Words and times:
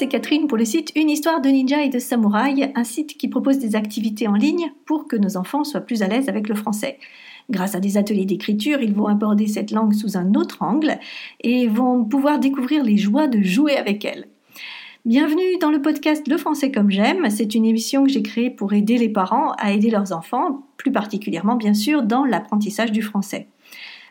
c'est 0.00 0.08
Catherine 0.08 0.46
pour 0.46 0.56
le 0.56 0.64
site 0.64 0.92
Une 0.96 1.10
histoire 1.10 1.42
de 1.42 1.50
ninja 1.50 1.84
et 1.84 1.90
de 1.90 1.98
samouraï, 1.98 2.72
un 2.74 2.84
site 2.84 3.18
qui 3.18 3.28
propose 3.28 3.58
des 3.58 3.76
activités 3.76 4.28
en 4.28 4.32
ligne 4.32 4.72
pour 4.86 5.06
que 5.06 5.14
nos 5.14 5.36
enfants 5.36 5.62
soient 5.62 5.82
plus 5.82 6.02
à 6.02 6.08
l'aise 6.08 6.30
avec 6.30 6.48
le 6.48 6.54
français. 6.54 6.98
Grâce 7.50 7.74
à 7.74 7.80
des 7.80 7.98
ateliers 7.98 8.24
d'écriture, 8.24 8.80
ils 8.80 8.94
vont 8.94 9.08
aborder 9.08 9.46
cette 9.46 9.72
langue 9.72 9.92
sous 9.92 10.16
un 10.16 10.32
autre 10.32 10.62
angle 10.62 10.98
et 11.42 11.68
vont 11.68 12.02
pouvoir 12.02 12.38
découvrir 12.38 12.82
les 12.82 12.96
joies 12.96 13.26
de 13.26 13.42
jouer 13.42 13.76
avec 13.76 14.06
elle. 14.06 14.28
Bienvenue 15.04 15.58
dans 15.60 15.70
le 15.70 15.82
podcast 15.82 16.26
Le 16.28 16.38
français 16.38 16.70
comme 16.70 16.90
j'aime. 16.90 17.28
C'est 17.28 17.54
une 17.54 17.66
émission 17.66 18.04
que 18.04 18.10
j'ai 18.10 18.22
créée 18.22 18.48
pour 18.48 18.72
aider 18.72 18.96
les 18.96 19.10
parents 19.10 19.52
à 19.58 19.70
aider 19.70 19.90
leurs 19.90 20.12
enfants, 20.12 20.62
plus 20.78 20.92
particulièrement 20.92 21.56
bien 21.56 21.74
sûr 21.74 22.04
dans 22.04 22.24
l'apprentissage 22.24 22.90
du 22.90 23.02
français. 23.02 23.48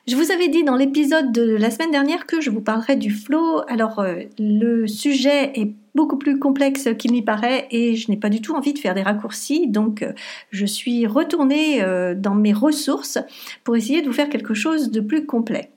Je 0.09 0.15
vous 0.15 0.31
avais 0.31 0.47
dit 0.47 0.63
dans 0.63 0.75
l'épisode 0.75 1.31
de 1.31 1.55
la 1.55 1.69
semaine 1.69 1.91
dernière 1.91 2.25
que 2.25 2.41
je 2.41 2.49
vous 2.49 2.61
parlerais 2.61 2.95
du 2.95 3.11
flow. 3.11 3.61
Alors 3.67 3.99
euh, 3.99 4.21
le 4.39 4.87
sujet 4.87 5.51
est 5.53 5.71
beaucoup 5.99 6.17
plus 6.17 6.39
complexe 6.39 6.87
qu'il 6.97 7.11
n'y 7.11 7.21
paraît 7.21 7.67
et 7.71 7.95
je 7.95 8.09
n'ai 8.09 8.17
pas 8.17 8.29
du 8.29 8.41
tout 8.41 8.55
envie 8.55 8.73
de 8.73 8.79
faire 8.79 8.95
des 8.95 9.03
raccourcis. 9.03 9.67
Donc 9.67 10.01
euh, 10.01 10.13
je 10.51 10.65
suis 10.65 11.05
retournée 11.05 11.81
euh, 11.81 12.15
dans 12.15 12.35
mes 12.35 12.53
ressources 12.53 13.17
pour 13.63 13.75
essayer 13.75 14.01
de 14.01 14.07
vous 14.07 14.13
faire 14.13 14.29
quelque 14.29 14.53
chose 14.53 14.91
de 14.91 15.01
plus 15.01 15.25
complet. 15.25 15.71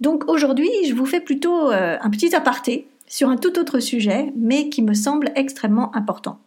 Donc 0.00 0.28
aujourd'hui, 0.28 0.70
je 0.88 0.94
vous 0.94 1.06
fais 1.06 1.20
plutôt 1.20 1.70
un 1.70 2.10
petit 2.10 2.34
aparté 2.34 2.86
sur 3.06 3.30
un 3.30 3.36
tout 3.36 3.58
autre 3.58 3.80
sujet, 3.80 4.30
mais 4.36 4.68
qui 4.68 4.82
me 4.82 4.92
semble 4.92 5.32
extrêmement 5.34 5.94
important. 5.96 6.38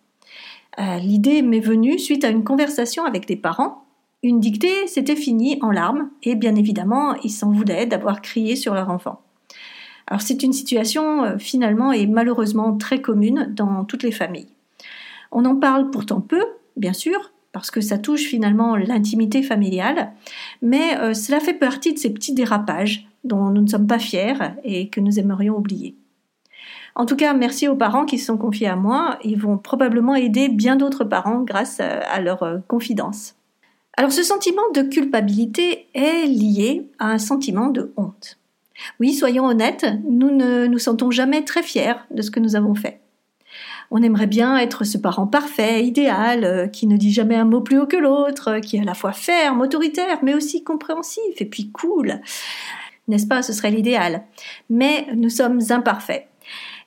L'idée 0.78 1.42
m'est 1.42 1.60
venue 1.60 1.98
suite 1.98 2.24
à 2.24 2.30
une 2.30 2.44
conversation 2.44 3.06
avec 3.06 3.26
des 3.26 3.36
parents 3.36 3.86
une 4.22 4.42
dictée 4.42 4.88
s'était 4.88 5.16
finie 5.16 5.58
en 5.62 5.72
larmes 5.72 6.10
et 6.24 6.36
bien 6.36 6.56
évidemment 6.56 7.16
ils 7.24 7.30
s'en 7.30 7.52
voulaient 7.52 7.86
d'avoir 7.86 8.22
crié 8.22 8.58
sur 8.58 8.74
leur 8.74 8.90
enfant. 8.90 9.22
Alors 10.10 10.22
c'est 10.22 10.44
une 10.44 10.54
situation 10.54 11.24
euh, 11.24 11.38
finalement 11.38 11.92
et 11.92 12.08
malheureusement 12.08 12.76
très 12.76 13.00
commune 13.00 13.54
dans 13.56 13.86
toutes 13.86 14.04
les 14.04 14.12
familles. 14.12 14.50
On 15.32 15.46
en 15.46 15.56
parle 15.56 15.92
pourtant 15.92 16.20
peu, 16.20 16.44
bien 16.76 16.94
sûr, 16.94 17.32
parce 17.52 17.70
que 17.70 17.80
ça 17.80 18.00
touche 18.00 18.24
finalement 18.24 18.76
l'intimité 18.76 19.44
familiale, 19.44 20.12
mais 20.64 20.98
euh, 20.98 21.14
cela 21.14 21.40
fait 21.40 21.54
partie 21.54 21.94
de 21.94 22.00
ces 22.00 22.12
petits 22.12 22.34
dérapages 22.34 23.08
dont 23.24 23.50
nous 23.50 23.62
ne 23.62 23.68
sommes 23.68 23.88
pas 23.88 24.00
fiers 24.00 24.34
et 24.64 24.90
que 24.90 25.00
nous 25.00 25.20
aimerions 25.20 25.56
oublier. 25.56 25.96
En 26.96 27.06
tout 27.06 27.16
cas, 27.16 27.34
merci 27.34 27.68
aux 27.68 27.76
parents 27.76 28.06
qui 28.06 28.18
se 28.18 28.26
sont 28.26 28.38
confiés 28.38 28.68
à 28.68 28.76
moi. 28.76 29.20
Ils 29.24 29.40
vont 29.40 29.58
probablement 29.58 30.16
aider 30.16 30.50
bien 30.50 30.76
d'autres 30.76 31.04
parents 31.04 31.42
grâce 31.42 31.80
à 31.80 32.20
leur 32.20 32.42
euh, 32.42 32.58
confidence. 32.68 33.36
Alors 33.96 34.12
ce 34.12 34.24
sentiment 34.24 34.70
de 34.74 34.82
culpabilité 34.82 35.88
est 35.94 36.26
lié 36.26 36.90
à 36.98 37.12
un 37.12 37.20
sentiment 37.20 37.68
de 37.68 37.94
honte. 37.96 38.39
Oui, 39.00 39.14
soyons 39.14 39.46
honnêtes, 39.46 39.86
nous 40.08 40.32
ne 40.32 40.68
nous 40.68 40.80
sentons 40.80 41.12
jamais 41.12 41.44
très 41.44 41.64
fiers 41.64 41.96
de 42.12 42.22
ce 42.22 42.32
que 42.32 42.40
nous 42.40 42.56
avons 42.56 42.76
fait. 42.76 43.02
On 43.92 44.04
aimerait 44.04 44.28
bien 44.28 44.58
être 44.58 44.84
ce 44.84 44.98
parent 44.98 45.26
parfait, 45.26 45.84
idéal, 45.84 46.44
euh, 46.44 46.68
qui 46.68 46.86
ne 46.86 46.96
dit 46.96 47.12
jamais 47.12 47.36
un 47.36 47.46
mot 47.46 47.62
plus 47.62 47.80
haut 47.80 47.88
que 47.88 47.98
l'autre, 47.98 48.60
qui 48.60 48.78
est 48.78 48.82
à 48.82 48.86
la 48.86 48.94
fois 48.94 49.14
ferme, 49.14 49.62
autoritaire, 49.62 50.20
mais 50.22 50.36
aussi 50.36 50.64
compréhensif 50.64 51.42
et 51.42 51.46
puis 51.46 51.72
cool. 51.72 52.22
N'est-ce 53.08 53.26
pas, 53.26 53.42
ce 53.42 53.54
serait 53.54 53.72
l'idéal. 53.72 54.24
Mais 54.70 55.08
nous 55.16 55.30
sommes 55.30 55.60
imparfaits. 55.72 56.28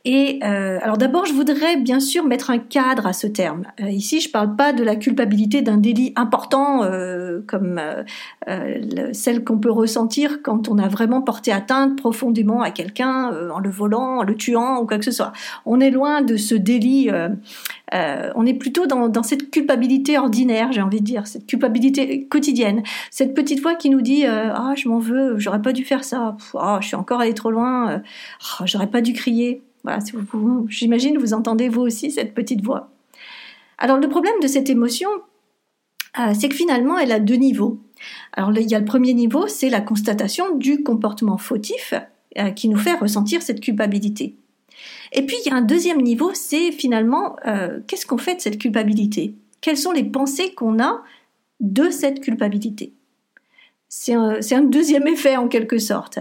Et 0.04 0.40
euh, 0.42 0.80
alors 0.82 0.98
d'abord, 0.98 1.26
je 1.26 1.32
voudrais 1.32 1.76
bien 1.76 2.00
sûr 2.00 2.24
mettre 2.24 2.50
un 2.50 2.58
cadre 2.58 3.06
à 3.06 3.12
ce 3.12 3.28
terme. 3.28 3.62
Euh, 3.80 3.88
ici, 3.88 4.20
je 4.20 4.28
ne 4.28 4.32
parle 4.32 4.56
pas 4.56 4.72
de 4.72 4.82
la 4.82 4.96
culpabilité 4.96 5.62
d'un 5.62 5.76
délit 5.76 6.12
important 6.16 6.82
euh, 6.82 7.40
comme 7.46 7.80
celle 9.12 9.44
qu'on 9.44 9.58
peut 9.58 9.70
ressentir 9.70 10.42
quand 10.42 10.68
on 10.68 10.78
a 10.78 10.88
vraiment 10.88 11.22
porté 11.22 11.52
atteinte 11.52 11.96
profondément 11.96 12.62
à 12.62 12.70
quelqu'un 12.70 13.30
en 13.50 13.60
le 13.60 13.70
volant, 13.70 14.18
en 14.18 14.22
le 14.24 14.34
tuant 14.36 14.80
ou 14.80 14.86
quoi 14.86 14.98
que 14.98 15.04
ce 15.04 15.12
soit. 15.12 15.32
On 15.66 15.80
est 15.80 15.90
loin 15.90 16.22
de 16.22 16.36
ce 16.36 16.54
délit. 16.54 17.10
on 17.92 18.46
est 18.46 18.54
plutôt 18.54 18.86
dans, 18.86 19.08
dans 19.08 19.22
cette 19.22 19.50
culpabilité 19.50 20.18
ordinaire, 20.18 20.72
j'ai 20.72 20.82
envie 20.82 21.00
de 21.00 21.06
dire, 21.06 21.26
cette 21.26 21.46
culpabilité 21.46 22.26
quotidienne, 22.26 22.82
cette 23.10 23.34
petite 23.34 23.60
voix 23.60 23.74
qui 23.74 23.90
nous 23.90 24.00
dit 24.00 24.24
ah 24.26 24.72
je 24.76 24.88
m'en 24.88 24.98
veux, 24.98 25.38
j'aurais 25.38 25.62
pas 25.62 25.72
dû 25.72 25.84
faire 25.84 26.04
ça, 26.04 26.36
ah 26.58 26.78
je 26.80 26.88
suis 26.88 26.96
encore 26.96 27.20
allé 27.20 27.34
trop 27.34 27.50
loin, 27.50 28.02
ah, 28.58 28.66
j'aurais 28.66 28.88
pas 28.88 29.00
dû 29.00 29.12
crier. 29.12 29.62
Voilà, 29.84 29.98
vous, 30.32 30.66
j'imagine 30.68 31.18
vous 31.18 31.34
entendez 31.34 31.68
vous 31.68 31.82
aussi 31.82 32.10
cette 32.10 32.34
petite 32.34 32.64
voix. 32.64 32.90
Alors 33.78 33.98
le 33.98 34.08
problème 34.08 34.38
de 34.40 34.46
cette 34.46 34.70
émotion, 34.70 35.08
euh, 36.18 36.32
c'est 36.38 36.48
que 36.48 36.54
finalement 36.54 36.98
elle 36.98 37.12
a 37.12 37.20
deux 37.20 37.34
niveaux. 37.34 37.80
Alors 38.32 38.56
il 38.56 38.70
y 38.70 38.74
a 38.74 38.78
le 38.78 38.84
premier 38.84 39.14
niveau, 39.14 39.46
c'est 39.48 39.70
la 39.70 39.80
constatation 39.80 40.56
du 40.56 40.82
comportement 40.82 41.38
fautif 41.38 41.94
euh, 42.38 42.50
qui 42.50 42.68
nous 42.68 42.78
fait 42.78 42.94
ressentir 42.94 43.42
cette 43.42 43.60
culpabilité. 43.60 44.36
Et 45.12 45.26
puis 45.26 45.36
il 45.44 45.48
y 45.48 45.52
a 45.52 45.56
un 45.56 45.62
deuxième 45.62 46.00
niveau, 46.00 46.32
c'est 46.34 46.72
finalement 46.72 47.36
euh, 47.46 47.80
qu'est-ce 47.86 48.06
qu'on 48.06 48.18
fait 48.18 48.36
de 48.36 48.40
cette 48.40 48.58
culpabilité? 48.58 49.34
Quelles 49.60 49.76
sont 49.76 49.92
les 49.92 50.04
pensées 50.04 50.54
qu'on 50.54 50.82
a 50.82 51.02
de 51.60 51.90
cette 51.90 52.20
culpabilité? 52.20 52.92
C'est 53.88 54.14
un, 54.14 54.62
deuxième 54.62 55.06
effet 55.06 55.36
en 55.36 55.48
quelque 55.48 55.78
sorte. 55.78 56.18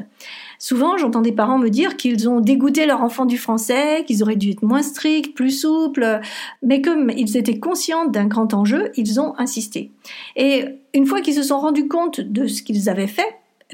Souvent, 0.62 0.96
j'entends 0.96 1.22
des 1.22 1.32
parents 1.32 1.58
me 1.58 1.70
dire 1.70 1.98
qu'ils 1.98 2.30
ont 2.30 2.40
dégoûté 2.40 2.86
leur 2.86 3.02
enfant 3.02 3.26
du 3.26 3.40
français, 3.40 4.04
qu'ils 4.06 4.22
auraient 4.22 4.36
dû 4.36 4.52
être 4.52 4.62
moins 4.62 4.84
stricts, 4.84 5.34
plus 5.34 5.50
souples, 5.50 6.22
mais 6.62 6.84
comme 6.84 7.10
ils 7.10 7.36
étaient 7.36 7.58
conscients 7.58 8.06
d'un 8.06 8.28
grand 8.28 8.54
enjeu, 8.54 8.92
ils 8.96 9.20
ont 9.20 9.34
insisté. 9.40 9.90
Et 10.36 10.66
une 10.94 11.08
fois 11.08 11.22
qu'ils 11.22 11.34
se 11.34 11.42
sont 11.42 11.60
rendus 11.60 11.88
compte 11.88 12.22
de 12.22 12.46
ce 12.46 12.62
qu'ils 12.62 12.90
avaient 12.90 13.08
fait, 13.08 13.26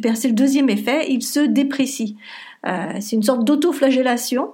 eh 0.01 0.15
c'est 0.15 0.29
le 0.29 0.33
deuxième 0.33 0.69
effet, 0.69 1.11
ils 1.11 1.23
se 1.23 1.41
déprécient. 1.41 2.15
Euh, 2.65 2.93
c'est 3.01 3.17
une 3.17 3.23
sorte 3.23 3.43
d'autoflagellation. 3.43 4.51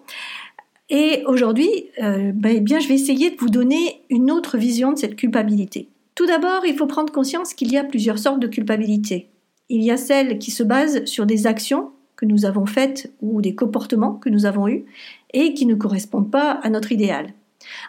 Et 0.90 1.22
aujourd'hui, 1.28 1.70
euh, 2.02 2.32
ben, 2.34 2.56
eh 2.56 2.62
bien, 2.62 2.80
je 2.80 2.88
vais 2.88 2.96
essayer 2.96 3.30
de 3.30 3.38
vous 3.38 3.50
donner 3.50 4.02
une 4.10 4.32
autre 4.32 4.58
vision 4.58 4.92
de 4.92 4.98
cette 4.98 5.18
culpabilité. 5.18 5.88
Tout 6.16 6.26
d'abord, 6.26 6.66
il 6.66 6.76
faut 6.76 6.88
prendre 6.88 7.14
conscience 7.14 7.54
qu'il 7.54 7.72
y 7.72 7.78
a 7.78 7.84
plusieurs 7.84 8.18
sortes 8.18 8.40
de 8.40 8.48
culpabilité. 8.48 9.30
Il 9.70 9.84
y 9.84 9.92
a 9.92 9.98
celle 9.98 10.40
qui 10.40 10.50
se 10.50 10.64
base 10.64 11.06
sur 11.06 11.28
des 11.28 11.46
actions 11.46 11.92
nous 12.26 12.46
avons 12.46 12.66
faites 12.66 13.12
ou 13.22 13.42
des 13.42 13.56
comportements 13.56 14.14
que 14.14 14.30
nous 14.30 14.46
avons 14.46 14.68
eus 14.68 14.86
et 15.34 15.54
qui 15.54 15.66
ne 15.66 15.76
correspondent 15.76 16.32
pas 16.32 16.52
à 16.52 16.70
notre 16.70 16.92
idéal. 16.92 17.34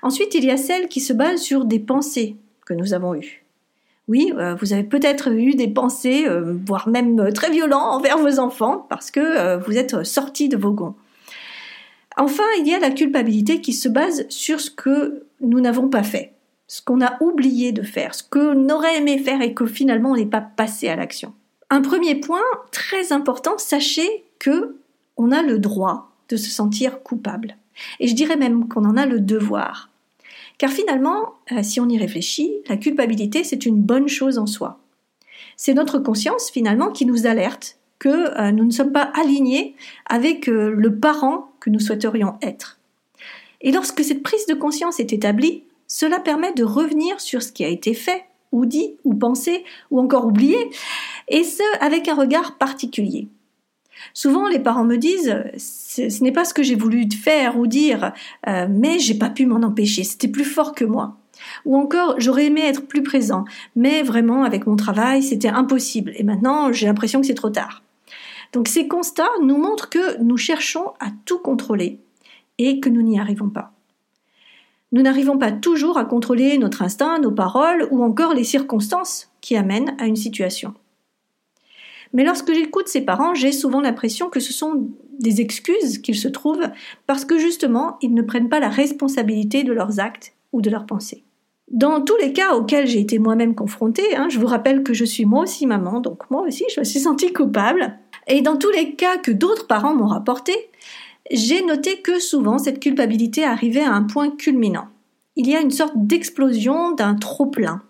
Ensuite, 0.03 0.35
il 0.35 0.45
y 0.45 0.51
a 0.51 0.57
celles 0.57 0.89
qui 0.89 1.01
se 1.01 1.13
basent 1.13 1.43
sur 1.43 1.65
des 1.65 1.79
pensées 1.79 2.37
que 2.65 2.75
nous 2.75 2.95
avons 2.95 3.15
eues. 3.15 3.45
Oui, 4.07 4.33
euh, 4.37 4.55
vous 4.55 4.73
avez 4.73 4.83
peut-être 4.83 5.33
eu 5.33 5.55
des 5.55 5.69
pensées, 5.69 6.27
euh, 6.27 6.55
voire 6.67 6.89
même 6.89 7.33
très 7.33 7.51
violentes 7.51 7.95
envers 7.95 8.19
vos 8.19 8.39
enfants 8.39 8.87
parce 8.91 9.11
que 9.11 9.21
euh, 9.21 9.57
vous 9.59 9.79
êtes 9.79 10.05
sortis 10.05 10.49
de 10.49 10.59
vos 10.59 10.73
gonds. 10.73 10.95
Enfin, 12.17 12.45
il 12.59 12.69
y 12.69 12.75
a 12.75 12.79
la 12.79 12.91
culpabilité 12.91 13.61
qui 13.61 13.73
se 13.73 13.89
base 13.89 14.27
sur 14.29 14.61
ce 14.61 14.71
que 14.71 15.25
nous 15.41 15.61
n'avons 15.61 15.89
pas 15.89 16.03
fait, 16.03 16.33
ce 16.69 16.83
qu'on 16.83 17.01
a 17.01 17.17
oublié 17.21 17.73
de 17.73 17.83
faire, 17.83 18.15
ce 18.15 18.23
qu'on 18.23 18.69
aurait 18.69 18.99
aimé 18.99 19.19
faire 19.19 19.41
et 19.41 19.55
que 19.55 19.67
finalement 19.67 20.11
on 20.11 20.17
n'est 20.17 20.27
pas 20.27 20.43
passé 20.43 20.89
à 20.89 20.97
l'action. 20.97 21.33
Un 21.71 21.81
premier 21.81 22.15
point 22.15 22.45
très 22.71 23.13
important, 23.13 23.57
sachez 23.57 24.24
que 24.39 24.77
on 25.17 25.31
a 25.33 25.43
le 25.43 25.59
droit 25.59 26.11
de 26.29 26.37
se 26.37 26.51
sentir 26.51 27.03
coupable. 27.03 27.57
Et 28.01 28.09
je 28.09 28.15
dirais 28.15 28.37
même 28.37 28.69
qu'on 28.69 28.85
en 28.85 28.97
a 28.97 29.07
le 29.07 29.21
devoir. 29.21 29.91
Car 30.59 30.71
finalement, 30.71 31.35
euh, 31.53 31.63
si 31.63 31.81
on 31.81 31.89
y 31.89 31.99
réfléchit, 31.99 32.53
la 32.69 32.77
culpabilité, 32.77 33.45
c'est 33.45 33.67
une 33.67 33.81
bonne 33.81 34.09
chose 34.09 34.39
en 34.39 34.47
soi. 34.47 34.81
C'est 35.57 35.75
notre 35.75 35.99
conscience, 35.99 36.51
finalement, 36.51 36.91
qui 36.91 37.07
nous 37.07 37.27
alerte 37.27 37.79
que 37.99 38.39
euh, 38.39 38.53
nous 38.53 38.65
ne 38.65 38.71
sommes 38.71 38.93
pas 38.93 39.11
alignés 39.15 39.75
avec 40.07 40.49
euh, 40.49 40.71
le 40.77 40.99
parent 40.99 41.53
que 41.61 41.71
nous 41.71 41.81
souhaiterions 41.81 42.35
être. 42.43 42.79
Et 43.61 43.73
lorsque 43.73 44.05
cette 44.05 44.23
prise 44.23 44.47
de 44.47 44.55
conscience 44.55 45.01
est 45.01 45.13
établie, 45.13 45.65
cela 45.87 46.21
permet 46.21 46.53
de 46.53 46.65
revenir 46.65 47.21
sur 47.21 47.43
ce 47.43 47.53
qui 47.53 47.65
a 47.65 47.69
été 47.69 47.95
fait, 47.95 48.25
ou 48.53 48.67
dit, 48.67 48.97
ou 49.05 49.15
pensé, 49.15 49.65
ou 49.91 50.01
encore 50.01 50.27
oublié, 50.27 50.71
et 51.29 51.45
ce, 51.45 51.63
avec 51.81 52.09
un 52.09 52.15
regard 52.15 52.59
particulier. 52.59 53.29
Souvent, 54.13 54.49
les 54.49 54.59
parents 54.59 54.85
me 54.85 54.97
disent, 54.97 55.43
ce 55.57 56.23
n'est 56.23 56.33
pas 56.33 56.45
ce 56.45 56.55
que 56.55 56.63
j'ai 56.63 56.75
voulu 56.75 57.09
faire 57.11 57.59
ou 57.59 57.67
dire, 57.67 58.13
euh, 58.47 58.67
mais 58.71 58.99
j'ai 58.99 59.15
pas 59.15 59.31
pu 59.31 59.47
m'en 59.47 59.63
empêcher, 59.63 60.05
c'était 60.05 60.29
plus 60.29 60.45
fort 60.45 60.75
que 60.75 60.85
moi. 60.85 61.17
Ou 61.65 61.77
encore, 61.77 62.15
j'aurais 62.19 62.47
aimé 62.47 62.63
être 62.63 62.87
plus 62.87 63.03
présent, 63.03 63.45
mais 63.77 64.03
vraiment, 64.03 64.45
avec 64.45 64.67
mon 64.67 64.77
travail, 64.77 65.23
c'était 65.23 65.49
impossible, 65.49 66.13
et 66.17 66.23
maintenant, 66.23 66.73
j'ai 66.73 66.87
l'impression 66.87 67.21
que 67.21 67.27
c'est 67.27 67.35
trop 67.35 67.51
tard. 67.51 67.83
Donc 68.55 68.69
ces 68.69 68.87
constats 68.87 69.29
nous 69.43 69.59
montrent 69.59 69.91
que 69.91 70.23
nous 70.23 70.37
cherchons 70.37 70.93
à 71.01 71.09
tout 71.25 71.39
contrôler 71.39 71.99
et 72.59 72.79
que 72.79 72.89
nous 72.89 73.03
n'y 73.03 73.19
arrivons 73.19 73.51
pas. 73.51 73.73
Nous 74.93 75.03
n'arrivons 75.03 75.39
pas 75.39 75.51
toujours 75.51 75.99
à 75.99 76.05
contrôler 76.05 76.57
notre 76.57 76.83
instinct, 76.83 77.19
nos 77.19 77.33
paroles 77.33 77.89
ou 77.91 78.05
encore 78.05 78.33
les 78.33 78.45
circonstances 78.45 79.33
qui 79.41 79.57
amènent 79.57 79.97
à 79.99 80.07
une 80.07 80.15
situation. 80.15 80.73
Mais 82.15 82.25
lorsque 82.25 82.55
j'écoute 82.55 82.89
ces 82.89 83.03
parents, 83.03 83.35
j'ai 83.35 83.53
souvent 83.53 83.81
l'impression 83.81 84.31
que 84.31 84.41
ce 84.41 84.53
sont 84.53 84.89
des 85.19 85.41
excuses 85.41 85.99
qu'ils 85.99 86.17
se 86.17 86.29
trouvent 86.29 86.71
parce 87.07 87.25
que 87.25 87.39
justement, 87.39 87.99
ils 88.01 88.15
ne 88.15 88.23
prennent 88.23 88.49
pas 88.49 88.61
la 88.61 88.71
responsabilité 88.71 89.65
de 89.65 89.73
leurs 89.73 90.01
actes 90.01 90.33
ou 90.53 90.63
de 90.63 90.71
leurs 90.71 90.87
pensées. 90.87 91.25
Dans 91.71 92.01
tous 92.01 92.17
les 92.17 92.33
cas 92.33 92.55
auxquels 92.55 92.87
j'ai 92.87 93.01
été 93.01 93.19
moi-même 93.19 93.55
confrontée, 93.55 94.15
hein, 94.17 94.29
je 94.31 94.39
vous 94.39 94.47
rappelle 94.47 94.83
que 94.83 94.95
je 94.95 95.05
suis 95.05 95.25
moi 95.25 95.43
aussi 95.43 95.67
maman, 95.67 96.01
donc 96.01 96.31
moi 96.31 96.43
aussi 96.43 96.65
je 96.73 96.81
me 96.81 96.85
suis 96.85 97.01
sentie 97.01 97.33
coupable. 97.33 97.99
Et 98.29 98.43
dans 98.43 98.57
tous 98.57 98.71
les 98.71 98.95
cas 98.95 99.17
que 99.17 99.33
d'autres 99.33 99.67
parents 99.67 99.95
m'ont 99.95 100.07
rapporté, 100.07 100.53
j'ai 101.31 101.65
noté 101.65 102.01
que 102.01 102.21
souvent 102.21 102.59
cette 102.59 102.81
culpabilité 102.81 103.45
arrivait 103.45 103.83
à 103.83 103.93
un 103.93 104.03
point 104.03 104.31
culminant. 104.31 104.89
Il 105.37 105.49
y 105.49 105.57
a 105.57 105.61
une 105.61 105.71
sorte 105.71 105.95
d'explosion 105.97 106.93
d'un 106.93 107.15
trop-plein. 107.15 107.83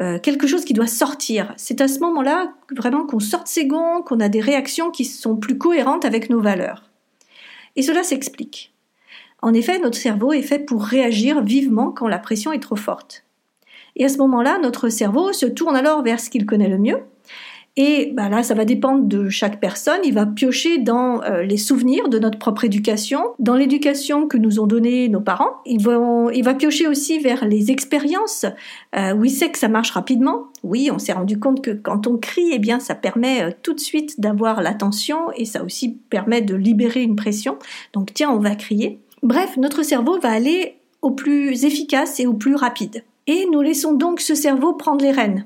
Euh, 0.00 0.20
quelque 0.20 0.46
chose 0.46 0.64
qui 0.64 0.74
doit 0.74 0.86
sortir. 0.86 1.52
C'est 1.56 1.80
à 1.80 1.88
ce 1.88 1.98
moment-là 2.00 2.52
vraiment 2.76 3.04
qu'on 3.04 3.18
sorte 3.18 3.48
ses 3.48 3.66
gonds, 3.66 4.02
qu'on 4.02 4.20
a 4.20 4.28
des 4.28 4.40
réactions 4.40 4.90
qui 4.92 5.04
sont 5.04 5.36
plus 5.36 5.58
cohérentes 5.58 6.04
avec 6.04 6.30
nos 6.30 6.40
valeurs. 6.40 6.84
Et 7.74 7.82
cela 7.82 8.04
s'explique. 8.04 8.72
En 9.42 9.54
effet, 9.54 9.80
notre 9.80 9.98
cerveau 9.98 10.32
est 10.32 10.42
fait 10.42 10.60
pour 10.60 10.84
réagir 10.84 11.42
vivement 11.42 11.90
quand 11.90 12.06
la 12.06 12.18
pression 12.18 12.52
est 12.52 12.62
trop 12.62 12.76
forte. 12.76 13.24
Et 13.96 14.04
à 14.04 14.08
ce 14.08 14.18
moment-là, 14.18 14.58
notre 14.62 14.88
cerveau 14.88 15.32
se 15.32 15.46
tourne 15.46 15.74
alors 15.74 16.02
vers 16.02 16.20
ce 16.20 16.30
qu'il 16.30 16.46
connaît 16.46 16.68
le 16.68 16.78
mieux, 16.78 16.98
et 17.80 18.10
bah 18.12 18.28
là, 18.28 18.42
ça 18.42 18.54
va 18.54 18.64
dépendre 18.64 19.04
de 19.04 19.28
chaque 19.28 19.60
personne. 19.60 20.00
Il 20.02 20.12
va 20.12 20.26
piocher 20.26 20.78
dans 20.78 21.22
euh, 21.22 21.44
les 21.44 21.56
souvenirs 21.56 22.08
de 22.08 22.18
notre 22.18 22.36
propre 22.36 22.64
éducation, 22.64 23.20
dans 23.38 23.54
l'éducation 23.54 24.26
que 24.26 24.36
nous 24.36 24.58
ont 24.58 24.66
donnée 24.66 25.08
nos 25.08 25.20
parents. 25.20 25.62
Il 25.64 25.80
va, 25.80 26.54
piocher 26.54 26.88
aussi 26.88 27.20
vers 27.20 27.44
les 27.44 27.70
expériences 27.70 28.46
euh, 28.96 29.14
il 29.22 29.30
sait 29.30 29.50
que 29.52 29.58
ça 29.58 29.68
marche 29.68 29.92
rapidement. 29.92 30.46
Oui, 30.64 30.90
on 30.92 30.98
s'est 30.98 31.12
rendu 31.12 31.38
compte 31.38 31.62
que 31.62 31.70
quand 31.70 32.08
on 32.08 32.16
crie, 32.16 32.50
eh 32.52 32.58
bien, 32.58 32.80
ça 32.80 32.96
permet 32.96 33.42
euh, 33.42 33.50
tout 33.62 33.74
de 33.74 33.80
suite 33.80 34.20
d'avoir 34.20 34.60
l'attention 34.60 35.30
et 35.36 35.44
ça 35.44 35.62
aussi 35.62 36.00
permet 36.10 36.42
de 36.42 36.56
libérer 36.56 37.02
une 37.02 37.14
pression. 37.14 37.58
Donc, 37.92 38.12
tiens, 38.12 38.30
on 38.32 38.40
va 38.40 38.56
crier. 38.56 38.98
Bref, 39.22 39.56
notre 39.56 39.84
cerveau 39.84 40.18
va 40.18 40.30
aller 40.30 40.78
au 41.00 41.12
plus 41.12 41.64
efficace 41.64 42.18
et 42.18 42.26
au 42.26 42.34
plus 42.34 42.56
rapide. 42.56 43.04
Et 43.28 43.46
nous 43.52 43.60
laissons 43.60 43.92
donc 43.92 44.20
ce 44.20 44.34
cerveau 44.34 44.72
prendre 44.72 45.04
les 45.04 45.12
rênes 45.12 45.44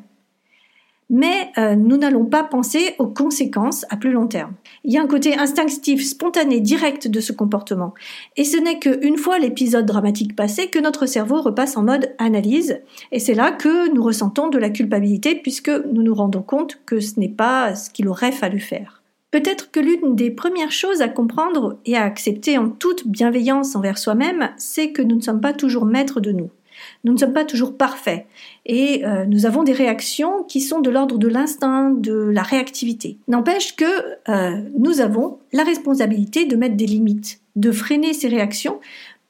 mais 1.12 1.52
euh, 1.58 1.76
nous 1.76 1.98
n'allons 1.98 2.24
pas 2.24 2.42
penser 2.42 2.96
aux 2.98 3.06
conséquences 3.06 3.84
à 3.90 3.96
plus 3.96 4.12
long 4.12 4.26
terme. 4.26 4.54
Il 4.82 4.92
y 4.92 4.98
a 4.98 5.02
un 5.02 5.06
côté 5.06 5.38
instinctif, 5.38 6.02
spontané, 6.04 6.58
direct 6.58 7.06
de 7.06 7.20
ce 7.20 7.32
comportement. 7.32 7.92
Et 8.38 8.44
ce 8.44 8.56
n'est 8.56 8.78
qu'une 8.78 9.18
fois 9.18 9.38
l'épisode 9.38 9.84
dramatique 9.84 10.34
passé 10.34 10.68
que 10.68 10.78
notre 10.78 11.04
cerveau 11.04 11.42
repasse 11.42 11.76
en 11.76 11.82
mode 11.82 12.14
analyse. 12.18 12.80
Et 13.12 13.18
c'est 13.18 13.34
là 13.34 13.52
que 13.52 13.92
nous 13.94 14.02
ressentons 14.02 14.48
de 14.48 14.58
la 14.58 14.70
culpabilité 14.70 15.34
puisque 15.34 15.68
nous 15.68 16.02
nous 16.02 16.14
rendons 16.14 16.42
compte 16.42 16.80
que 16.86 16.98
ce 16.98 17.20
n'est 17.20 17.28
pas 17.28 17.74
ce 17.74 17.90
qu'il 17.90 18.08
aurait 18.08 18.32
fallu 18.32 18.58
faire. 18.58 19.02
Peut-être 19.30 19.70
que 19.70 19.80
l'une 19.80 20.16
des 20.16 20.30
premières 20.30 20.72
choses 20.72 21.02
à 21.02 21.08
comprendre 21.08 21.78
et 21.84 21.96
à 21.96 22.04
accepter 22.04 22.56
en 22.56 22.70
toute 22.70 23.06
bienveillance 23.06 23.76
envers 23.76 23.98
soi-même, 23.98 24.50
c'est 24.56 24.92
que 24.92 25.02
nous 25.02 25.16
ne 25.16 25.22
sommes 25.22 25.40
pas 25.40 25.52
toujours 25.52 25.84
maîtres 25.84 26.20
de 26.20 26.32
nous. 26.32 26.50
Nous 27.04 27.12
ne 27.12 27.18
sommes 27.18 27.32
pas 27.32 27.44
toujours 27.44 27.76
parfaits 27.76 28.26
et 28.66 29.04
euh, 29.04 29.24
nous 29.26 29.46
avons 29.46 29.62
des 29.62 29.72
réactions 29.72 30.44
qui 30.44 30.60
sont 30.60 30.80
de 30.80 30.90
l'ordre 30.90 31.18
de 31.18 31.28
l'instinct, 31.28 31.90
de 31.90 32.12
la 32.12 32.42
réactivité. 32.42 33.18
N'empêche 33.28 33.76
que 33.76 33.84
euh, 34.28 34.62
nous 34.78 35.00
avons 35.00 35.38
la 35.52 35.64
responsabilité 35.64 36.44
de 36.44 36.56
mettre 36.56 36.76
des 36.76 36.86
limites, 36.86 37.40
de 37.56 37.72
freiner 37.72 38.12
ces 38.12 38.28
réactions 38.28 38.80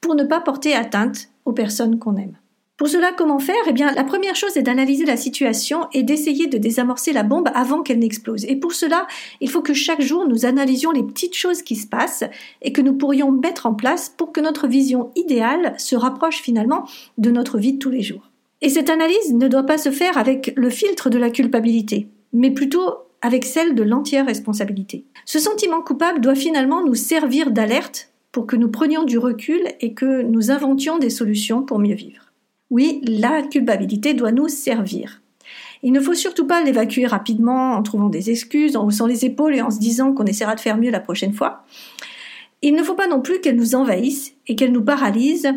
pour 0.01 0.15
ne 0.15 0.23
pas 0.23 0.41
porter 0.41 0.73
atteinte 0.73 1.29
aux 1.45 1.53
personnes 1.53 1.99
qu'on 1.99 2.17
aime. 2.17 2.35
Pour 2.83 2.89
cela, 2.89 3.13
comment 3.15 3.39
faire? 3.39 3.55
Eh 3.65 3.71
bien, 3.71 3.93
la 3.93 4.03
première 4.03 4.35
chose 4.35 4.57
est 4.57 4.61
d'analyser 4.61 5.05
la 5.05 5.15
situation 5.15 5.87
et 5.93 6.03
d'essayer 6.03 6.47
de 6.47 6.57
désamorcer 6.57 7.13
la 7.13 7.23
bombe 7.23 7.47
avant 7.55 7.81
qu'elle 7.81 7.99
n'explose. 7.99 8.43
Et 8.43 8.57
pour 8.57 8.73
cela, 8.73 9.07
il 9.39 9.49
faut 9.49 9.61
que 9.61 9.73
chaque 9.73 10.01
jour 10.01 10.27
nous 10.27 10.45
analysions 10.45 10.91
les 10.91 11.01
petites 11.01 11.37
choses 11.37 11.61
qui 11.61 11.77
se 11.77 11.87
passent 11.87 12.25
et 12.61 12.73
que 12.73 12.81
nous 12.81 12.91
pourrions 12.91 13.31
mettre 13.31 13.67
en 13.67 13.73
place 13.73 14.13
pour 14.17 14.33
que 14.33 14.41
notre 14.41 14.67
vision 14.67 15.11
idéale 15.15 15.75
se 15.77 15.95
rapproche 15.95 16.41
finalement 16.41 16.85
de 17.17 17.31
notre 17.31 17.57
vie 17.57 17.71
de 17.71 17.79
tous 17.79 17.89
les 17.89 18.01
jours. 18.01 18.29
Et 18.59 18.67
cette 18.67 18.89
analyse 18.89 19.33
ne 19.33 19.47
doit 19.47 19.63
pas 19.63 19.77
se 19.77 19.89
faire 19.89 20.17
avec 20.17 20.51
le 20.57 20.69
filtre 20.69 21.09
de 21.09 21.17
la 21.17 21.29
culpabilité, 21.29 22.09
mais 22.33 22.51
plutôt 22.51 22.95
avec 23.21 23.45
celle 23.45 23.75
de 23.75 23.83
l'entière 23.83 24.25
responsabilité. 24.25 25.05
Ce 25.23 25.39
sentiment 25.39 25.81
coupable 25.81 26.19
doit 26.19 26.35
finalement 26.35 26.83
nous 26.83 26.95
servir 26.95 27.51
d'alerte 27.51 28.09
pour 28.33 28.45
que 28.45 28.57
nous 28.57 28.67
prenions 28.67 29.05
du 29.05 29.17
recul 29.17 29.61
et 29.79 29.93
que 29.93 30.23
nous 30.23 30.51
inventions 30.51 30.97
des 30.97 31.09
solutions 31.09 31.61
pour 31.61 31.79
mieux 31.79 31.95
vivre. 31.95 32.22
Oui, 32.73 33.01
la 33.05 33.43
culpabilité 33.43 34.15
doit 34.15 34.31
nous 34.31 34.47
servir. 34.47 35.21
Il 35.83 35.91
ne 35.91 35.99
faut 35.99 36.15
surtout 36.15 36.47
pas 36.47 36.63
l'évacuer 36.63 37.05
rapidement 37.05 37.73
en 37.73 37.83
trouvant 37.83 38.09
des 38.09 38.31
excuses, 38.31 38.75
en 38.75 38.87
haussant 38.87 39.05
les 39.05 39.25
épaules 39.25 39.53
et 39.53 39.61
en 39.61 39.69
se 39.69 39.77
disant 39.77 40.11
qu'on 40.11 40.25
essaiera 40.25 40.55
de 40.55 40.59
faire 40.59 40.75
mieux 40.79 40.89
la 40.89 40.99
prochaine 40.99 41.33
fois. 41.33 41.65
Il 42.63 42.73
ne 42.73 42.81
faut 42.81 42.95
pas 42.95 43.05
non 43.05 43.21
plus 43.21 43.41
qu'elle 43.41 43.57
nous 43.57 43.75
envahisse 43.75 44.33
et 44.47 44.55
qu'elle 44.55 44.71
nous 44.71 44.83
paralyse, 44.83 45.53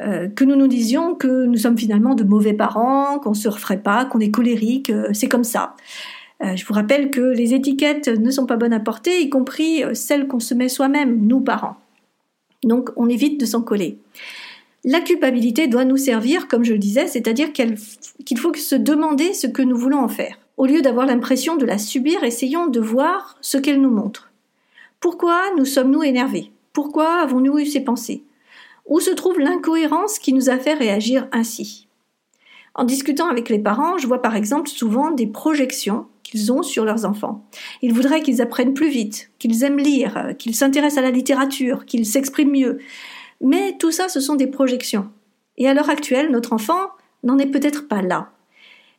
euh, 0.00 0.26
que 0.26 0.42
nous 0.42 0.56
nous 0.56 0.66
disions 0.66 1.14
que 1.14 1.44
nous 1.46 1.56
sommes 1.56 1.78
finalement 1.78 2.16
de 2.16 2.24
mauvais 2.24 2.52
parents, 2.52 3.20
qu'on 3.20 3.34
se 3.34 3.48
referait 3.48 3.78
pas, 3.80 4.04
qu'on 4.04 4.18
est 4.18 4.32
colérique, 4.32 4.90
euh, 4.90 5.10
c'est 5.12 5.28
comme 5.28 5.44
ça. 5.44 5.76
Euh, 6.42 6.56
je 6.56 6.66
vous 6.66 6.74
rappelle 6.74 7.12
que 7.12 7.20
les 7.20 7.54
étiquettes 7.54 8.08
ne 8.08 8.30
sont 8.32 8.46
pas 8.46 8.56
bonnes 8.56 8.72
à 8.72 8.80
porter, 8.80 9.20
y 9.20 9.30
compris 9.30 9.84
celles 9.94 10.26
qu'on 10.26 10.40
se 10.40 10.52
met 10.52 10.68
soi-même, 10.68 11.28
nous 11.28 11.38
parents. 11.38 11.76
Donc 12.64 12.90
on 12.96 13.08
évite 13.08 13.38
de 13.38 13.46
s'en 13.46 13.62
coller. 13.62 14.00
La 14.88 15.00
culpabilité 15.00 15.66
doit 15.66 15.84
nous 15.84 15.96
servir, 15.96 16.46
comme 16.46 16.62
je 16.62 16.72
le 16.72 16.78
disais, 16.78 17.08
c'est-à-dire 17.08 17.52
qu'il 17.52 18.38
faut 18.38 18.54
se 18.54 18.76
demander 18.76 19.34
ce 19.34 19.48
que 19.48 19.62
nous 19.62 19.76
voulons 19.76 19.98
en 19.98 20.08
faire. 20.08 20.38
Au 20.56 20.64
lieu 20.64 20.80
d'avoir 20.80 21.06
l'impression 21.06 21.56
de 21.56 21.66
la 21.66 21.76
subir, 21.76 22.22
essayons 22.22 22.68
de 22.68 22.78
voir 22.78 23.36
ce 23.40 23.58
qu'elle 23.58 23.80
nous 23.80 23.90
montre. 23.90 24.30
Pourquoi 25.00 25.42
nous 25.58 25.64
sommes-nous 25.64 26.04
énervés? 26.04 26.52
Pourquoi 26.72 27.20
avons-nous 27.20 27.58
eu 27.58 27.66
ces 27.66 27.80
pensées? 27.80 28.22
Où 28.86 29.00
se 29.00 29.10
trouve 29.10 29.40
l'incohérence 29.40 30.20
qui 30.20 30.32
nous 30.32 30.50
a 30.50 30.56
fait 30.56 30.74
réagir 30.74 31.26
ainsi? 31.32 31.88
En 32.76 32.84
discutant 32.84 33.26
avec 33.26 33.48
les 33.48 33.58
parents, 33.58 33.98
je 33.98 34.06
vois 34.06 34.22
par 34.22 34.36
exemple 34.36 34.68
souvent 34.68 35.10
des 35.10 35.26
projections 35.26 36.06
qu'ils 36.22 36.52
ont 36.52 36.62
sur 36.62 36.84
leurs 36.84 37.04
enfants. 37.04 37.44
Ils 37.82 37.92
voudraient 37.92 38.22
qu'ils 38.22 38.40
apprennent 38.40 38.74
plus 38.74 38.90
vite, 38.90 39.32
qu'ils 39.40 39.64
aiment 39.64 39.80
lire, 39.80 40.34
qu'ils 40.38 40.54
s'intéressent 40.54 40.98
à 40.98 41.02
la 41.02 41.10
littérature, 41.10 41.86
qu'ils 41.86 42.06
s'expriment 42.06 42.52
mieux. 42.52 42.78
Mais 43.40 43.76
tout 43.78 43.90
ça, 43.90 44.08
ce 44.08 44.20
sont 44.20 44.34
des 44.34 44.46
projections. 44.46 45.08
Et 45.56 45.68
à 45.68 45.74
l'heure 45.74 45.90
actuelle, 45.90 46.30
notre 46.30 46.52
enfant 46.52 46.90
n'en 47.22 47.38
est 47.38 47.46
peut-être 47.46 47.88
pas 47.88 48.02
là. 48.02 48.30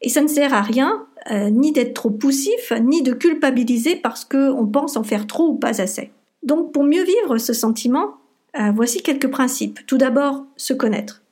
Et 0.01 0.09
ça 0.09 0.21
ne 0.21 0.27
sert 0.27 0.53
à 0.53 0.61
rien 0.61 1.07
euh, 1.31 1.49
ni 1.49 1.71
d'être 1.71 1.93
trop 1.93 2.11
poussif, 2.11 2.71
ni 2.81 3.01
de 3.01 3.13
culpabiliser 3.13 3.95
parce 3.95 4.25
qu'on 4.25 4.67
pense 4.67 4.97
en 4.97 5.03
faire 5.03 5.27
trop 5.27 5.49
ou 5.49 5.55
pas 5.55 5.81
assez. 5.81 6.11
Donc 6.43 6.71
pour 6.71 6.83
mieux 6.83 7.03
vivre 7.03 7.37
ce 7.37 7.53
sentiment, 7.53 8.15
euh, 8.59 8.71
voici 8.75 9.01
quelques 9.01 9.29
principes. 9.29 9.85
Tout 9.87 9.97
d'abord, 9.97 10.45
se 10.55 10.73
connaître. 10.73 11.23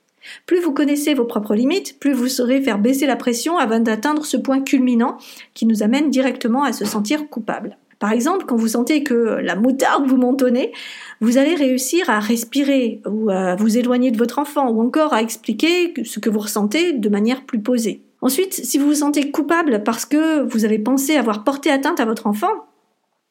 Plus 0.44 0.60
vous 0.60 0.72
connaissez 0.72 1.14
vos 1.14 1.24
propres 1.24 1.54
limites, 1.54 2.00
plus 2.00 2.12
vous 2.12 2.28
saurez 2.28 2.60
faire 2.60 2.80
baisser 2.80 3.06
la 3.06 3.16
pression 3.16 3.58
avant 3.58 3.78
d'atteindre 3.78 4.26
ce 4.26 4.36
point 4.36 4.60
culminant 4.60 5.18
qui 5.54 5.66
nous 5.66 5.84
amène 5.84 6.10
directement 6.10 6.64
à 6.64 6.72
se 6.72 6.84
sentir 6.84 7.28
coupable. 7.28 7.78
Par 7.98 8.12
exemple, 8.12 8.44
quand 8.46 8.56
vous 8.56 8.68
sentez 8.68 9.02
que 9.02 9.14
la 9.14 9.56
moutarde 9.56 10.06
vous 10.06 10.16
montonnez, 10.16 10.72
vous 11.20 11.38
allez 11.38 11.54
réussir 11.54 12.10
à 12.10 12.20
respirer 12.20 13.00
ou 13.06 13.30
à 13.30 13.56
vous 13.56 13.78
éloigner 13.78 14.10
de 14.10 14.18
votre 14.18 14.38
enfant 14.38 14.70
ou 14.70 14.82
encore 14.82 15.14
à 15.14 15.22
expliquer 15.22 15.94
ce 16.04 16.20
que 16.20 16.28
vous 16.28 16.40
ressentez 16.40 16.92
de 16.92 17.08
manière 17.08 17.44
plus 17.44 17.60
posée. 17.60 18.02
Ensuite, 18.20 18.52
si 18.52 18.78
vous 18.78 18.86
vous 18.86 18.94
sentez 18.94 19.30
coupable 19.30 19.82
parce 19.84 20.04
que 20.04 20.42
vous 20.42 20.64
avez 20.64 20.78
pensé 20.78 21.16
avoir 21.16 21.44
porté 21.44 21.70
atteinte 21.70 22.00
à 22.00 22.04
votre 22.04 22.26
enfant, 22.26 22.66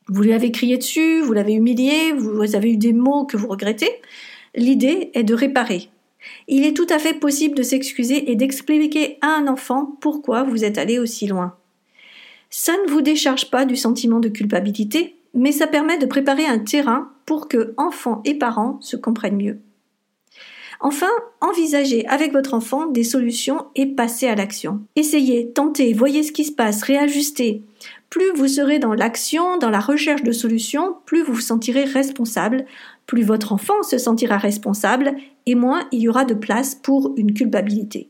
vous 0.07 0.21
lui 0.21 0.33
avez 0.33 0.51
crié 0.51 0.77
dessus, 0.77 1.21
vous 1.21 1.33
l'avez 1.33 1.53
humilié, 1.53 2.11
vous 2.13 2.55
avez 2.55 2.71
eu 2.71 2.77
des 2.77 2.93
mots 2.93 3.25
que 3.25 3.37
vous 3.37 3.47
regrettez, 3.47 3.89
l'idée 4.55 5.11
est 5.13 5.23
de 5.23 5.33
réparer. 5.33 5.89
Il 6.47 6.65
est 6.65 6.75
tout 6.75 6.87
à 6.89 6.99
fait 6.99 7.13
possible 7.13 7.55
de 7.55 7.63
s'excuser 7.63 8.31
et 8.31 8.35
d'expliquer 8.35 9.17
à 9.21 9.27
un 9.27 9.47
enfant 9.47 9.97
pourquoi 10.01 10.43
vous 10.43 10.63
êtes 10.63 10.77
allé 10.77 10.99
aussi 10.99 11.27
loin. 11.27 11.55
Ça 12.57 12.71
ne 12.85 12.89
vous 12.89 13.01
décharge 13.01 13.51
pas 13.51 13.65
du 13.65 13.75
sentiment 13.75 14.21
de 14.21 14.29
culpabilité, 14.29 15.17
mais 15.33 15.51
ça 15.51 15.67
permet 15.67 15.97
de 15.97 16.05
préparer 16.05 16.45
un 16.45 16.59
terrain 16.59 17.11
pour 17.25 17.49
que 17.49 17.73
enfants 17.75 18.21
et 18.23 18.33
parents 18.33 18.79
se 18.79 18.95
comprennent 18.95 19.35
mieux. 19.35 19.59
Enfin, 20.79 21.09
envisagez 21.41 22.07
avec 22.07 22.31
votre 22.31 22.53
enfant 22.53 22.85
des 22.85 23.03
solutions 23.03 23.65
et 23.75 23.87
passez 23.87 24.27
à 24.27 24.35
l'action. 24.35 24.79
Essayez, 24.95 25.51
tentez, 25.51 25.91
voyez 25.91 26.23
ce 26.23 26.31
qui 26.31 26.45
se 26.45 26.53
passe, 26.53 26.81
réajustez. 26.83 27.61
Plus 28.09 28.31
vous 28.35 28.47
serez 28.47 28.79
dans 28.79 28.93
l'action, 28.93 29.57
dans 29.57 29.69
la 29.69 29.81
recherche 29.81 30.23
de 30.23 30.31
solutions, 30.31 30.95
plus 31.05 31.23
vous 31.23 31.33
vous 31.33 31.41
sentirez 31.41 31.83
responsable, 31.83 32.63
plus 33.05 33.23
votre 33.23 33.51
enfant 33.51 33.83
se 33.83 33.97
sentira 33.97 34.37
responsable 34.37 35.17
et 35.45 35.55
moins 35.55 35.89
il 35.91 35.99
y 35.99 36.07
aura 36.07 36.23
de 36.23 36.33
place 36.33 36.73
pour 36.73 37.15
une 37.17 37.33
culpabilité. 37.33 38.07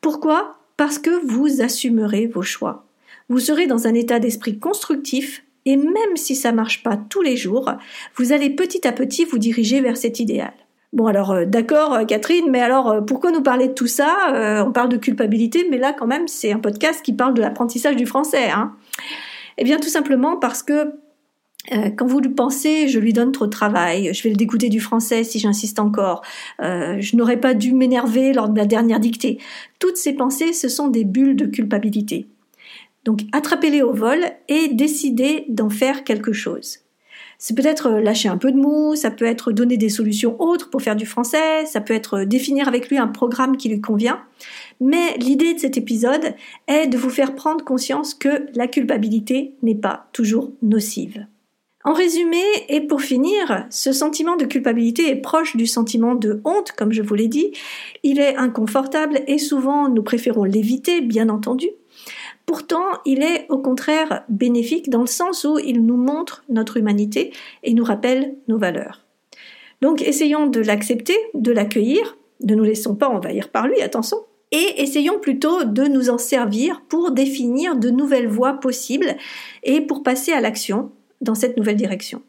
Pourquoi? 0.00 0.56
Parce 0.76 0.98
que 0.98 1.24
vous 1.24 1.62
assumerez 1.62 2.26
vos 2.26 2.42
choix 2.42 2.88
vous 3.28 3.40
serez 3.40 3.66
dans 3.66 3.86
un 3.86 3.94
état 3.94 4.18
d'esprit 4.18 4.58
constructif 4.58 5.44
et 5.64 5.76
même 5.76 6.16
si 6.16 6.34
ça 6.34 6.52
marche 6.52 6.82
pas 6.82 6.96
tous 6.96 7.22
les 7.22 7.36
jours, 7.36 7.72
vous 8.16 8.32
allez 8.32 8.50
petit 8.50 8.86
à 8.86 8.92
petit 8.92 9.24
vous 9.24 9.38
diriger 9.38 9.80
vers 9.80 9.96
cet 9.96 10.18
idéal. 10.20 10.52
Bon 10.92 11.06
alors 11.06 11.30
euh, 11.30 11.44
d'accord 11.46 11.94
euh, 11.94 12.04
Catherine, 12.04 12.50
mais 12.50 12.60
alors 12.60 12.90
euh, 12.90 13.00
pourquoi 13.00 13.30
nous 13.30 13.40
parler 13.42 13.68
de 13.68 13.72
tout 13.72 13.86
ça? 13.86 14.62
On 14.66 14.72
parle 14.72 14.90
de 14.90 14.98
culpabilité, 14.98 15.66
mais 15.70 15.78
là 15.78 15.94
quand 15.98 16.06
même 16.06 16.28
c'est 16.28 16.52
un 16.52 16.58
podcast 16.58 17.02
qui 17.02 17.14
parle 17.14 17.34
de 17.34 17.40
l'apprentissage 17.40 17.96
du 17.96 18.04
français. 18.04 18.50
Hein 18.50 18.74
eh 19.56 19.64
bien 19.64 19.78
tout 19.78 19.88
simplement 19.88 20.36
parce 20.36 20.62
que 20.62 20.92
quand 21.96 22.06
vous 22.06 22.18
le 22.18 22.34
pensez, 22.34 22.88
je 22.88 22.98
lui 22.98 23.12
donne 23.12 23.30
trop 23.30 23.46
de 23.46 23.50
travail, 23.50 24.12
je 24.12 24.22
vais 24.24 24.30
le 24.30 24.36
dégoûter 24.36 24.68
du 24.68 24.80
français 24.80 25.22
si 25.22 25.38
j'insiste 25.38 25.78
encore, 25.78 26.22
je 26.58 27.16
n'aurais 27.16 27.36
pas 27.36 27.54
dû 27.54 27.72
m'énerver 27.72 28.32
lors 28.32 28.48
de 28.48 28.58
la 28.58 28.66
dernière 28.66 28.98
dictée. 28.98 29.38
Toutes 29.78 29.96
ces 29.96 30.14
pensées, 30.14 30.52
ce 30.54 30.68
sont 30.68 30.88
des 30.88 31.04
bulles 31.04 31.36
de 31.36 31.46
culpabilité. 31.46 32.26
Donc 33.04 33.22
attrapez-les 33.32 33.82
au 33.82 33.92
vol 33.92 34.24
et 34.48 34.68
décidez 34.68 35.44
d'en 35.48 35.70
faire 35.70 36.04
quelque 36.04 36.32
chose. 36.32 36.78
C'est 37.44 37.56
peut-être 37.56 37.90
lâcher 37.90 38.28
un 38.28 38.36
peu 38.36 38.52
de 38.52 38.56
mou, 38.56 38.94
ça 38.94 39.10
peut 39.10 39.24
être 39.24 39.50
donner 39.50 39.76
des 39.76 39.88
solutions 39.88 40.40
autres 40.40 40.70
pour 40.70 40.80
faire 40.80 40.94
du 40.94 41.06
français, 41.06 41.66
ça 41.66 41.80
peut 41.80 41.92
être 41.92 42.22
définir 42.22 42.68
avec 42.68 42.88
lui 42.88 42.98
un 42.98 43.08
programme 43.08 43.56
qui 43.56 43.68
lui 43.68 43.80
convient. 43.80 44.20
Mais 44.80 45.16
l'idée 45.18 45.54
de 45.54 45.58
cet 45.58 45.76
épisode 45.76 46.34
est 46.68 46.86
de 46.86 46.96
vous 46.96 47.10
faire 47.10 47.34
prendre 47.34 47.64
conscience 47.64 48.14
que 48.14 48.46
la 48.54 48.68
culpabilité 48.68 49.54
n'est 49.62 49.74
pas 49.74 50.08
toujours 50.12 50.52
nocive. 50.62 51.26
En 51.84 51.94
résumé, 51.94 52.44
et 52.68 52.80
pour 52.80 53.02
finir, 53.02 53.66
ce 53.70 53.92
sentiment 53.92 54.36
de 54.36 54.44
culpabilité 54.44 55.10
est 55.10 55.16
proche 55.16 55.56
du 55.56 55.66
sentiment 55.66 56.14
de 56.14 56.40
honte, 56.44 56.70
comme 56.70 56.92
je 56.92 57.02
vous 57.02 57.16
l'ai 57.16 57.26
dit. 57.26 57.50
Il 58.04 58.20
est 58.20 58.36
inconfortable 58.36 59.20
et 59.26 59.38
souvent 59.38 59.88
nous 59.88 60.04
préférons 60.04 60.44
l'éviter, 60.44 61.00
bien 61.00 61.28
entendu. 61.28 61.66
Pourtant, 62.46 62.84
il 63.04 63.22
est 63.22 63.46
au 63.48 63.58
contraire 63.58 64.24
bénéfique 64.28 64.90
dans 64.90 65.00
le 65.00 65.06
sens 65.06 65.44
où 65.44 65.58
il 65.58 65.84
nous 65.84 65.96
montre 65.96 66.44
notre 66.48 66.76
humanité 66.76 67.32
et 67.62 67.74
nous 67.74 67.84
rappelle 67.84 68.34
nos 68.48 68.58
valeurs. 68.58 69.04
Donc 69.80 70.02
essayons 70.02 70.46
de 70.46 70.60
l'accepter, 70.60 71.16
de 71.34 71.52
l'accueillir, 71.52 72.16
ne 72.44 72.54
nous 72.54 72.64
laissons 72.64 72.94
pas 72.94 73.08
envahir 73.08 73.48
par 73.48 73.68
lui, 73.68 73.80
attention, 73.80 74.18
et 74.50 74.82
essayons 74.82 75.18
plutôt 75.18 75.64
de 75.64 75.84
nous 75.84 76.10
en 76.10 76.18
servir 76.18 76.82
pour 76.88 77.10
définir 77.10 77.76
de 77.76 77.90
nouvelles 77.90 78.28
voies 78.28 78.54
possibles 78.54 79.16
et 79.62 79.80
pour 79.80 80.02
passer 80.02 80.32
à 80.32 80.40
l'action 80.40 80.92
dans 81.20 81.34
cette 81.34 81.56
nouvelle 81.56 81.76
direction. 81.76 82.22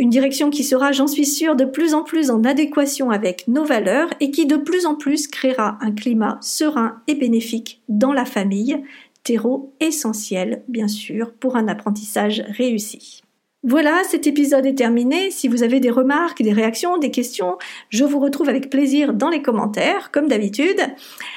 Une 0.00 0.08
direction 0.08 0.48
qui 0.48 0.64
sera, 0.64 0.92
j'en 0.92 1.06
suis 1.06 1.26
sûre, 1.26 1.56
de 1.56 1.66
plus 1.66 1.92
en 1.92 2.02
plus 2.02 2.30
en 2.30 2.42
adéquation 2.44 3.10
avec 3.10 3.46
nos 3.48 3.66
valeurs 3.66 4.08
et 4.18 4.30
qui 4.30 4.46
de 4.46 4.56
plus 4.56 4.86
en 4.86 4.94
plus 4.94 5.28
créera 5.28 5.76
un 5.82 5.92
climat 5.92 6.38
serein 6.40 7.02
et 7.06 7.14
bénéfique 7.14 7.82
dans 7.90 8.14
la 8.14 8.24
famille, 8.24 8.82
terreau 9.24 9.74
essentiel, 9.78 10.62
bien 10.68 10.88
sûr, 10.88 11.34
pour 11.34 11.54
un 11.54 11.68
apprentissage 11.68 12.42
réussi. 12.48 13.24
Voilà, 13.62 14.02
cet 14.08 14.26
épisode 14.26 14.64
est 14.64 14.74
terminé. 14.74 15.30
Si 15.30 15.46
vous 15.46 15.62
avez 15.62 15.80
des 15.80 15.90
remarques, 15.90 16.42
des 16.42 16.54
réactions, 16.54 16.96
des 16.96 17.10
questions, 17.10 17.58
je 17.90 18.04
vous 18.04 18.18
retrouve 18.18 18.48
avec 18.48 18.70
plaisir 18.70 19.12
dans 19.12 19.28
les 19.28 19.42
commentaires, 19.42 20.10
comme 20.12 20.28
d'habitude. 20.28 20.80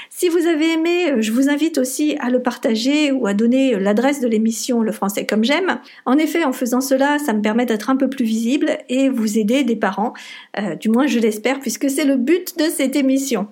Si 0.09 0.29
vous 0.29 0.47
avez 0.47 0.71
aimé, 0.71 1.21
je 1.21 1.33
vous 1.33 1.49
invite 1.49 1.77
aussi 1.77 2.15
à 2.21 2.29
le 2.29 2.41
partager 2.41 3.11
ou 3.11 3.27
à 3.27 3.33
donner 3.33 3.77
l'adresse 3.77 4.21
de 4.21 4.29
l'émission 4.29 4.83
Le 4.83 4.93
français 4.93 5.25
comme 5.25 5.43
j'aime. 5.43 5.81
En 6.05 6.17
effet, 6.17 6.45
en 6.45 6.53
faisant 6.53 6.79
cela, 6.79 7.19
ça 7.19 7.33
me 7.33 7.41
permet 7.41 7.65
d'être 7.65 7.89
un 7.89 7.97
peu 7.97 8.09
plus 8.09 8.23
visible 8.23 8.77
et 8.87 9.09
vous 9.09 9.37
aider 9.37 9.65
des 9.65 9.75
parents, 9.75 10.13
euh, 10.57 10.75
du 10.75 10.87
moins 10.87 11.07
je 11.07 11.19
l'espère, 11.19 11.59
puisque 11.59 11.89
c'est 11.89 12.05
le 12.05 12.15
but 12.15 12.57
de 12.57 12.65
cette 12.69 12.95
émission. 12.95 13.47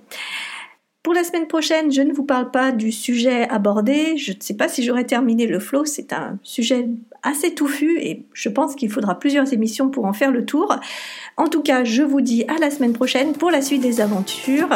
Pour 1.04 1.16
la 1.16 1.24
semaine 1.24 1.48
prochaine, 1.48 1.92
je 1.92 2.02
ne 2.02 2.14
vous 2.14 2.24
parle 2.24 2.52
pas 2.52 2.72
du 2.72 2.92
sujet 2.92 3.50
abordé. 3.50 4.18
Je 4.18 4.34
ne 4.34 4.38
sais 4.40 4.54
pas 4.54 4.68
si 4.68 4.84
j'aurai 4.84 5.06
terminé 5.06 5.48
le 5.48 5.60
flow. 5.60 5.84
C'est 5.84 6.14
un 6.14 6.38
sujet 6.44 6.88
assez 7.24 7.56
touffu 7.56 8.00
et 8.00 8.26
je 8.34 8.50
pense 8.50 8.76
qu'il 8.76 8.92
faudra 8.92 9.18
plusieurs 9.18 9.52
émissions 9.52 9.90
pour 9.90 10.06
en 10.06 10.14
faire 10.14 10.32
le 10.32 10.46
tour. 10.46 10.76
En 11.38 11.48
tout 11.48 11.64
cas, 11.64 11.84
je 11.84 12.04
vous 12.04 12.22
dis 12.22 12.46
à 12.48 12.60
la 12.60 12.70
semaine 12.70 12.94
prochaine 12.94 13.34
pour 13.34 13.50
la 13.50 13.64
suite 13.64 13.82
des 13.82 14.00
aventures. 14.00 14.70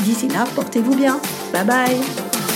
D'ici 0.00 0.26
là, 0.28 0.46
portez-vous 0.56 0.96
bien. 0.96 1.20
Bye 1.52 1.64
bye 1.64 2.47